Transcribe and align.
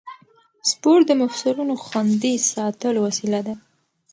سپورت 0.69 1.03
د 1.07 1.11
مفصلونو 1.23 1.73
خوندي 1.85 2.33
ساتلو 2.51 2.99
وسیله 3.07 3.39
ده. 3.47 3.55